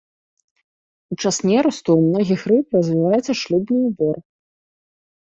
У 1.15 1.17
час 1.21 1.35
нерасту 1.49 1.89
ў 1.95 2.01
многіх 2.05 2.39
рыб 2.51 2.65
развіваецца 2.77 3.31
шлюбны 3.41 3.77
ўбор. 3.91 4.17